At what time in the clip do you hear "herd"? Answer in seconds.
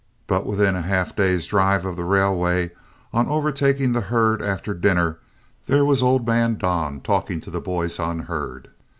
4.01-4.41, 8.21-8.69